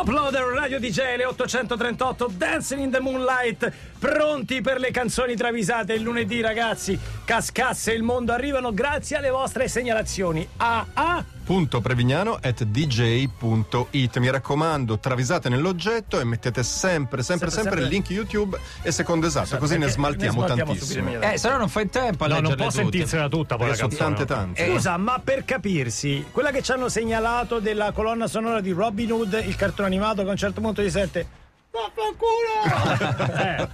[0.00, 3.72] Uploader Radio DJ le 838 Dancing in the Moonlight.
[3.98, 6.96] Pronti per le canzoni travisate il lunedì ragazzi?
[7.24, 10.48] Cascasse il mondo arrivano grazie alle vostre segnalazioni.
[10.58, 11.37] A a Punto
[11.80, 14.18] Prevignano at dj.it.
[14.18, 19.26] Mi raccomando, travisate nell'oggetto e mettete sempre, sempre, sempre, Sempre, il link YouTube e secondo
[19.26, 21.20] esatto, così ne smaltiamo, ne smaltiamo tantissimo.
[21.22, 22.82] Eh, se no non fai tempo a No, non può tutte.
[22.82, 24.26] sentirsela tutta poi la Perché sono canzone.
[24.26, 24.72] tante tante.
[24.74, 29.42] Scusa, ma per capirsi, quella che ci hanno segnalato della colonna sonora di Robin Hood,
[29.46, 31.26] il cartone animato che a un certo punto gli sente
[31.70, 33.26] Vaffanculo!
[33.38, 33.68] Eh,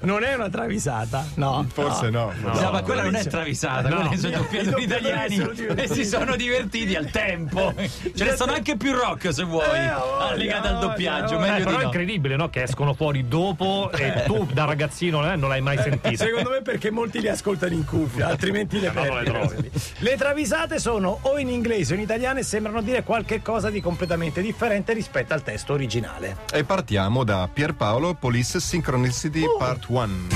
[0.00, 1.66] non è una travisata, no.
[1.72, 2.32] Forse no.
[2.42, 4.00] No, ma quella non è travisata, No.
[4.02, 5.36] quelli sono doppiatori italiani
[5.76, 7.72] e si sono divertiti al tempo.
[8.14, 11.36] Ce ne sono anche più rock se vuoi, Eh, legate al doppiaggio.
[11.36, 11.82] Eh, meglio però di è no.
[11.84, 12.50] incredibile, no?
[12.50, 16.24] Che escono fuori dopo e tu da ragazzino eh, non l'hai mai sentita.
[16.24, 19.70] Secondo me perché molti li ascoltano in cuffia, altrimenti le no, non le perdi.
[19.98, 23.80] Le travisate sono o in inglese o in italiano e sembrano dire qualche cosa di
[23.80, 26.36] completamente differente rispetto al testo originale.
[26.52, 30.28] E partiamo da Pierpaolo, Police Synchronicity Part 1.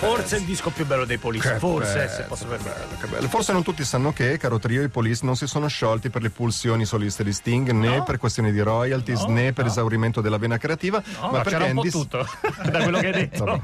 [0.00, 2.86] Forse il disco più bello dei Police, forse, se posso permettere.
[2.98, 3.28] Che bello.
[3.28, 6.30] Forse non tutti sanno che, caro trio, i Police non si sono sciolti per le
[6.30, 11.02] pulsioni soliste di Sting, né per questioni di royalties, né per esaurimento della vena creativa,
[11.20, 12.26] ma, perché Andy- tutto
[12.64, 13.60] da quello che hai detto.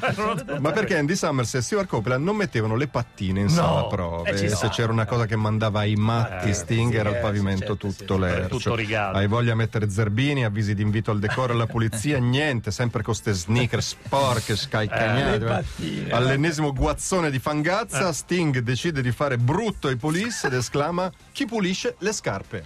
[0.60, 4.30] ma perché Andy Summers e Stewart Copeland non mettevano le pattine in sala prove.
[4.30, 7.90] Eh, Se c'era una cosa che mandava ai matti Sting era il eh, pavimento certo,
[7.90, 8.56] sì, tutto sì, lercio.
[8.58, 9.16] tutto rigato.
[9.16, 13.02] Hai voglia di mettere zerbini, avvisi di invito al decoro e alla pulizia, niente, sempre
[13.02, 15.38] con ste sneaker sporche, scalcagnate.
[15.44, 16.24] pattine.
[16.26, 21.94] All'ennesimo guazzone di fangazza, Sting decide di fare brutto ai Police ed esclama chi pulisce
[21.98, 22.64] le scarpe.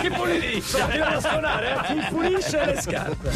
[0.00, 1.00] Chi pulisce?
[1.02, 1.86] A suonare, eh?
[1.86, 3.30] Chi pulisce le scarpe?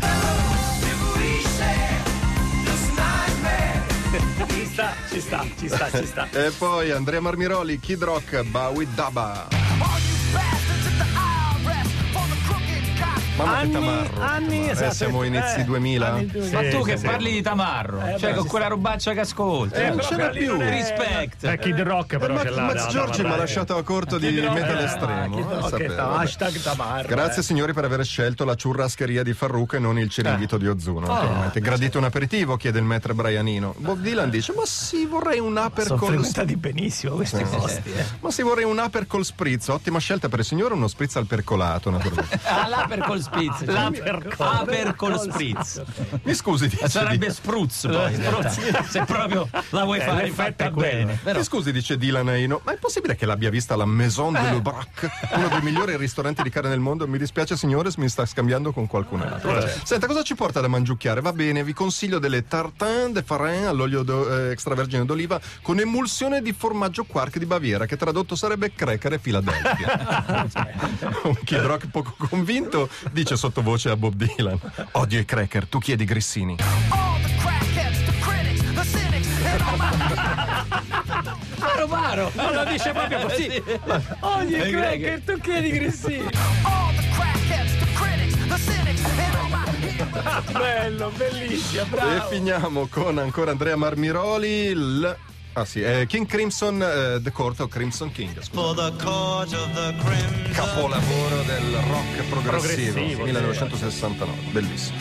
[4.48, 6.28] Ci sta, ci sta, ci sta, ci sta.
[6.30, 10.17] E poi Andrea Marmiroli, Kid Rock, Bowie Daba.
[13.38, 14.20] Mamma che Anni, tamarro.
[14.22, 14.94] anni, Eh, esatto.
[14.94, 16.12] siamo inizi Eh, 2000.
[16.12, 16.60] anni 2000.
[16.62, 19.12] Ma tu Sì, che sì, parli di Tamarro, Eh, cioè beh, con sì, quella robaccia
[19.12, 19.78] che ascolti.
[19.78, 20.46] Eh, non ce n'è più.
[20.52, 21.44] non è- Respect.
[21.44, 22.62] Eh, Kid Rock però Ma- ce l'ha.
[22.62, 25.38] Max Giorgi mi ha lasciato a corto di Kid Rock, metal eh, estremo.
[25.78, 27.06] Eh, ta- hashtag tamarro.
[27.08, 27.44] Grazie eh.
[27.44, 30.58] signori per aver scelto la ciurrascheria di Farruca e non il ciringhito Eh.
[30.58, 31.06] di Ozuno.
[31.06, 31.60] Naturalmente.
[31.60, 32.56] Gradite un aperitivo?
[32.56, 33.74] chiede il maître Brianino.
[33.78, 37.92] Bob Dylan dice: Ma sì, vorrei un Sono col frequentati benissimo questi posti.
[37.92, 38.04] eh.
[38.20, 39.68] Ma sì, vorrei un upper col spritz.
[39.68, 42.40] Ottima scelta per il signore, uno spritz al percolato, naturalmente.
[42.48, 43.64] Ah, l'aper col spritz.
[43.64, 45.82] L'aper col- Aper col spritz.
[46.22, 46.88] Mi scusi, dice.
[46.88, 48.14] Sarebbe spruzz poi.
[48.88, 51.18] Se proprio la vuoi Eh, fare fatta bene.
[51.24, 54.42] Mi scusi, dice Dylan Aino, ma è possibile che l'abbia vista alla Maison Eh.
[54.42, 57.06] de Le Brac, uno dei migliori ristoranti di carne del mondo?
[57.06, 59.56] Mi dispiace, signore, mi sta scambiando con qualcun altro.
[59.64, 59.72] Eh.
[59.84, 61.20] Senta, cosa ci porta da mangiucchiare?
[61.20, 66.40] Va bene, vi consiglio delle tartine de farin all'olio do- eh, extravergine d'oliva con emulsione
[66.42, 70.46] di formaggio quark di Baviera, che tradotto sarebbe cracker e Philadelphia.
[71.24, 72.88] Un Kid Rock poco convinto
[73.18, 74.58] dice sottovoce a Bob Dylan:
[74.92, 76.56] Odio i cracker, tu chiedi grissini.
[81.58, 82.30] Paro paro.
[82.34, 83.62] No, lo dice proprio così.
[84.20, 86.28] Ogni Eh, cracker, tu chiedi Grissini.
[90.52, 92.28] Bello, bellissimo, E bravo.
[92.28, 94.48] finiamo con ancora Andrea Marmiroli.
[94.48, 95.16] il-
[95.58, 98.40] Ah sì, eh, King Crimson, eh, The Court of Crimson King.
[98.40, 98.92] scusa.
[100.52, 104.98] Capolavoro del rock progressivo, Progressivo, 1969, bellissimo.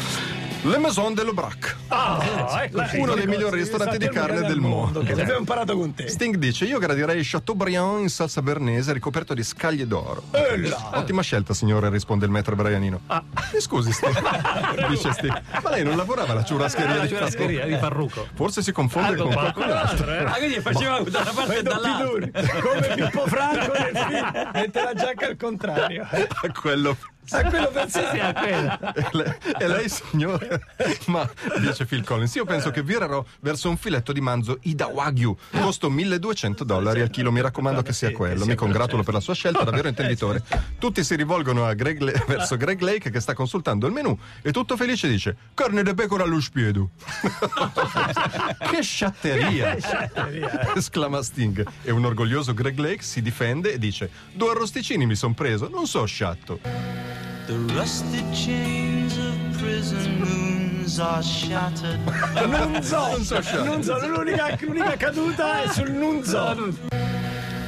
[0.67, 2.97] Le Maison de l'Aubrac, Ah, eccoci.
[2.97, 4.99] uno dei migliori ristoranti di carne del mondo.
[5.01, 6.09] Che abbiamo imparato con te.
[6.09, 10.23] Sting dice: Io gradirei Chateaubriand in salsa bernese ricoperto di scaglie d'oro.
[10.93, 12.99] Ottima scelta, signore, risponde il metro Brianino.
[13.53, 14.17] Mi scusi, Sting.
[14.89, 15.41] dice Sting.
[15.63, 18.27] Ma lei non lavorava alla ciurascheria La di ciurascheria di Farruco.
[18.33, 20.11] Forse si confonde con qualcun altro.
[20.11, 20.23] eh.
[20.25, 22.59] Ah, quindi faceva da una parte e dall'altra.
[22.61, 26.05] come Pippo Franco nel film, mette la giacca al contrario.
[26.11, 26.97] A quello.
[27.29, 28.93] A quello pensi Sì, a quella.
[28.93, 30.61] E lei, e lei, signore,
[31.07, 31.29] ma
[31.59, 35.89] dice Phil Collins, io penso che virerò verso un filetto di manzo Ida Wagyu, costo
[35.89, 39.63] 1200 dollari al chilo, mi raccomando che sia quello, mi congratulo per la sua scelta,
[39.63, 40.43] davvero intenditore.
[40.79, 44.51] Tutti si rivolgono a Greg Le- verso Greg Lake che sta consultando il menù e
[44.51, 46.91] tutto felice dice carne de pecora allo spiedo.
[48.71, 49.75] che sciatteria!
[50.75, 55.33] esclama Sting e un orgoglioso Greg Lake si difende e dice due arrosticini mi son
[55.33, 56.59] preso, non so sciatto.
[57.47, 61.99] The rusted chains of prison moons are shattered.
[62.35, 63.63] Non so, Non so, Sciatto.
[63.63, 66.55] non so, l'unica, l'unica caduta è sul non so.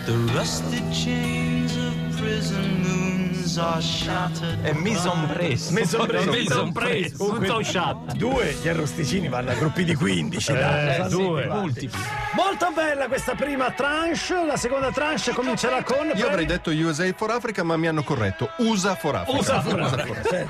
[0.06, 4.62] The rusted chains of prison moons are shattered.
[4.64, 5.72] È mission preso.
[5.72, 6.32] Mission preso.
[6.32, 7.18] Mission preso.
[7.18, 8.14] Comunque, Tutto shot.
[8.16, 10.54] Due gli arrosticini vanno a gruppi di 15.
[10.54, 11.06] dai.
[11.06, 11.46] Eh, due.
[11.46, 11.54] guarda.
[11.56, 12.00] Multipli.
[12.34, 14.46] Molto bella questa prima tranche.
[14.46, 16.12] La seconda tranche comincerà con.
[16.14, 19.38] Io avrei detto USA for Africa, ma mi hanno corretto USA for Africa.
[19.38, 20.48] USA for Africa.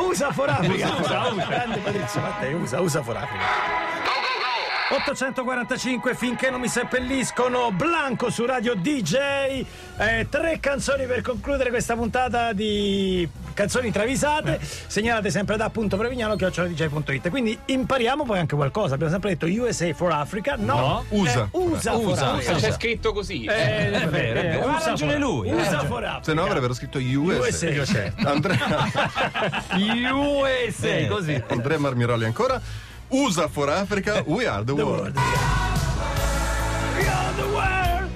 [0.00, 0.94] USA for Africa.
[0.98, 1.46] Usa, usa.
[1.46, 3.95] Grande Patrizio Mattei, USA, USA for Africa.
[4.88, 9.64] 845 finché non mi seppelliscono Blanco su Radio DJ
[9.96, 16.36] Eh, tre canzoni per concludere questa puntata di canzoni travisate segnalate sempre da appunto Prevignano
[16.36, 21.04] chioccioladj.it quindi impariamo poi anche qualcosa abbiamo sempre detto USA for Africa no, No.
[21.08, 21.48] USA.
[21.50, 22.30] Eh, USA, USA.
[22.34, 23.44] Africa C'è scritto così.
[23.44, 24.68] Eh, è vero, è vero.
[24.68, 25.50] Ha ragione lui.
[25.50, 27.68] USA for Africa Se no avrebbero scritto USA.
[27.70, 28.58] USA Andrea,
[30.12, 31.42] USA, così.
[31.48, 32.60] Andrea Marmiroli ancora.
[33.10, 35.14] USA for Africa, we are the world.
[35.14, 38.10] We are the world.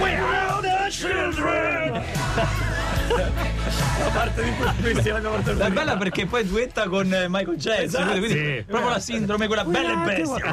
[0.00, 2.78] We are the children.
[3.14, 4.50] La parte di
[4.80, 7.84] questi È portata bella perché poi duetta con eh, Michael Jackson.
[8.02, 8.18] Esatto.
[8.18, 8.64] quindi Sì.
[8.66, 10.52] proprio la sindrome, quella bella e bestia.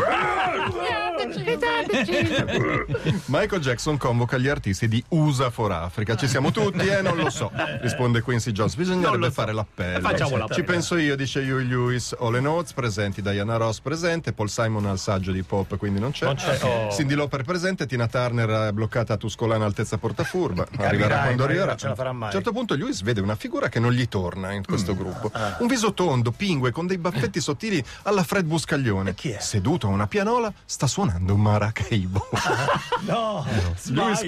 [3.25, 6.15] Michael Jackson convoca gli artisti di USA for Africa.
[6.15, 7.01] Ci siamo tutti, eh?
[7.01, 7.51] Non lo so.
[7.81, 8.75] Risponde Quincy Jones.
[8.75, 9.99] Bisognerebbe fare l'appello.
[9.99, 10.63] Facciamo Ci l'appello.
[10.63, 12.15] penso io, dice Huey Lewis.
[12.17, 16.25] The Notes presenti, Diana Ross presente, Paul Simon al saggio di pop, quindi non c'è.
[16.25, 16.91] Non c'è, oh.
[16.91, 20.63] Cindy Lauper presente, Tina Turner è bloccata a Tuscolana altezza Portafurba.
[20.77, 21.65] Arriverà Capirai, quando arriverà.
[21.65, 22.33] non ce la farà mai.
[22.33, 25.31] Un certo punto Lewis vede una figura che non gli torna in questo gruppo.
[25.59, 29.13] Un viso tondo, pingue, con dei baffetti sottili alla Fred Buscaglione.
[29.13, 29.39] chi è?
[29.39, 32.27] Seduto a una pianola, sta suonando un maracaibo.
[33.01, 33.45] No,
[33.85, 34.23] Lewis.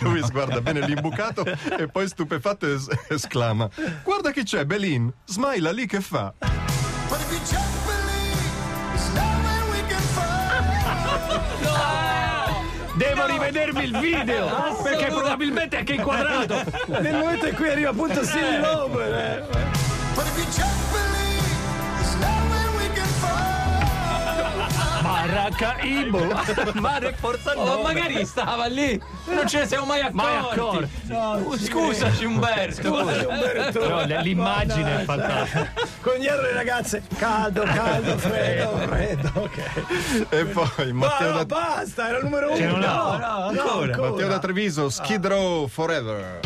[0.00, 3.68] Lewis guarda bene l'imbucato e poi stupefatto es- esclama:
[4.04, 5.10] Guarda chi c'è, Belin!
[5.24, 6.32] Smaila lì che fa?
[6.38, 7.99] Devo
[13.50, 16.62] rivedermi il video perché probabilmente è anche inquadrato.
[16.86, 19.46] Nel momento in cui arriva appunto Cindy Lauper.
[25.58, 26.10] Eh.
[26.10, 26.80] Maracaibo.
[26.80, 27.82] Mare forza Oh, no.
[27.82, 29.00] magari stava lì.
[29.26, 30.16] Non ce ne siamo mai accorti.
[30.16, 31.12] Mai accorti.
[31.12, 32.92] Oh, Scusaci Umberto.
[33.72, 35.72] Però l- l'immagine è fantastica.
[36.00, 40.28] Con dietro le ragazze, caldo, caldo, freddo, freddo, ok.
[40.30, 42.76] E poi Matteo Ma da, basta, era il numero uno.
[42.76, 43.96] No, no, no, ancora.
[43.98, 46.40] Matteo da Treviso, Skid Row Forever.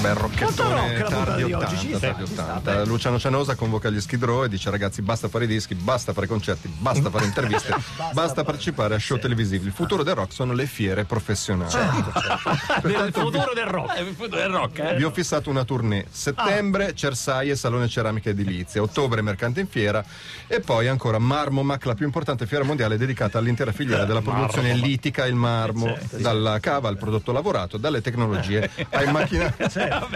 [0.00, 2.60] Bel rocchettone rock tardi di oggi, 80, ci sta, tardi ci sta, 80.
[2.60, 2.84] beh.
[2.86, 6.26] Luciano Cianosa convoca gli Skid Row e dice ragazzi basta fare i dischi, basta fare
[6.26, 7.74] concerti, basta fare interviste,
[8.14, 9.66] basta, partecipare a show televisivi.
[9.66, 11.70] Il futuro del rock sono le fiere professionali.
[12.82, 13.98] Del futuro del rock.
[13.98, 14.94] Eh, il futuro del rock, eh.
[14.96, 16.06] Vi ho fissato una tournée.
[16.10, 18.80] Settembre, Cersaie, Salone Ceramica Edilizia.
[18.80, 20.02] Ottobre, Mercante in Fiera.
[20.46, 24.74] E poi ancora Marmo Mac, la più importante fiera mondiale dedicata all'intera filiera della produzione
[24.74, 25.96] litica il marmo.
[26.10, 29.54] Dalla cava al prodotto lavorato, dalle tecnologie ai macchinari.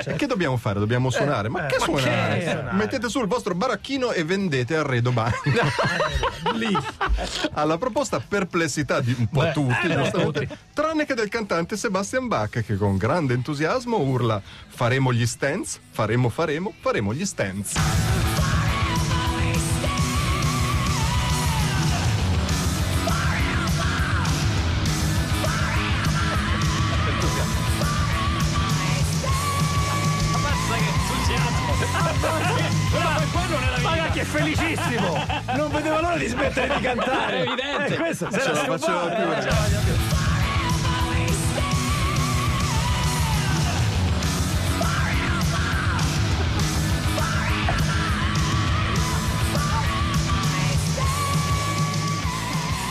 [0.05, 0.79] E Che dobbiamo fare?
[0.79, 1.49] Dobbiamo suonare?
[1.49, 2.43] Ma che suonare?
[2.43, 2.77] suonare?
[2.77, 5.33] Mettete sul vostro baracchino e vendete arredo bagno.
[6.55, 6.77] Lì.
[7.55, 12.77] Alla proposta perplessità di un po' tutti, giustamente, tranne che del cantante Sebastian Bach, che
[12.77, 18.24] con grande entusiasmo urla: Faremo gli stands, faremo, faremo, faremo gli stands.
[36.17, 37.37] Di smettere di cantare.
[37.37, 37.95] È evidente.
[37.95, 40.14] Eh, questo se la faceva più.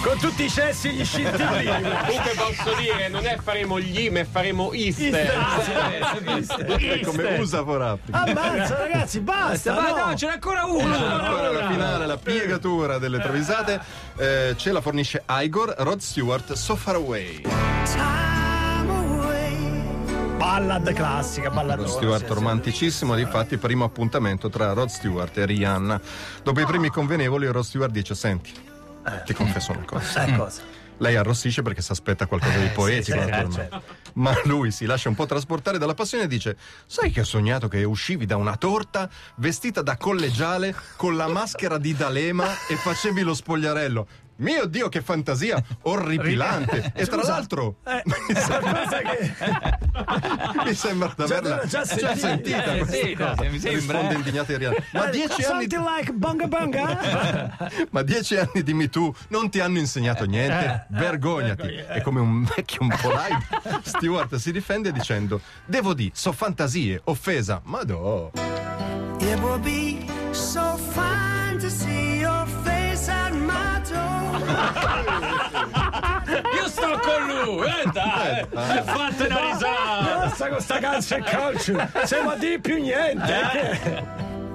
[0.04, 1.66] Con tutti i cessi e gli scintillini.
[1.66, 5.32] Comunque posso dire, non è faremo gli, ma faremo iste.
[5.32, 8.24] È come usa for Africa.
[8.24, 9.74] Ammazza ragazzi, basta.
[9.74, 10.08] Ma no.
[10.08, 11.22] no, ce n'è ancora una.
[11.22, 13.80] Ancora la finale, la piegatura delle travisate.
[14.18, 17.42] Eh, ce la fornisce Igor, Rod Stewart, So Far Away.
[20.36, 21.88] Ballad classica, balladona.
[21.88, 22.34] Rod Stewart sì, sì.
[22.34, 26.02] romanticissimo, difatti primo appuntamento tra Rod Stewart e Rihanna.
[26.44, 28.52] Dopo i primi convenevoli Rod Stewart dice senti,
[29.26, 30.06] ti confesso una cosa.
[30.06, 30.62] Sai cosa?
[30.98, 33.68] Lei arrossisce perché si aspetta qualcosa di Eh, poetico sì, sì, naturalmente.
[33.70, 33.96] certo.
[34.14, 36.56] Ma lui si lascia un po' trasportare dalla passione e dice:
[36.86, 41.78] Sai che ho sognato che uscivi da una torta vestita da collegiale con la maschera
[41.80, 44.08] di D'Alema e facevi lo spogliarello.
[44.44, 46.92] Mio Dio, che fantasia orripilante!
[46.94, 49.34] e tra l'altro, Eh, qualcosa che...
[50.66, 52.64] mi sembra di averla l'ho già già sentita.
[52.74, 53.44] Eh, questa sì, cosa.
[53.50, 54.18] mi sembra, Risponde eh.
[54.18, 54.76] indignato Ariana.
[54.92, 57.72] Ma dieci anni Something like bunga bunga?
[57.90, 60.88] Ma dieci anni di Me Too non ti hanno insegnato niente?
[60.90, 61.76] Vergognati!
[61.88, 63.80] È come un vecchio un po' live.
[63.84, 67.62] Stewart si difende dicendo: Devo dire, so fantasie, offesa.
[67.64, 68.32] Ma no.
[69.20, 72.03] It would be so fine to see
[76.56, 80.18] Io sto con lui, eh dai, eh, fate una risata.
[80.20, 81.90] Basta con sta calcio e calcio.
[82.04, 84.12] Siamo a dire più niente.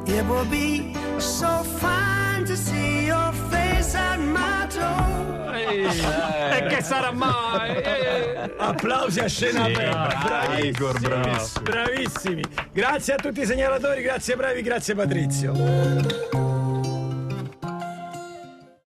[0.06, 5.18] It would be so fine to see your face at my door.
[5.58, 7.76] E che sarà mai?
[7.76, 8.54] Eh.
[8.58, 10.58] Applausi a scena aperta.
[10.58, 11.62] Igor, bravissimo.
[11.62, 12.42] Bravissimi.
[12.72, 16.37] Grazie a tutti i segnalatori, grazie bravi, grazie Patrizio.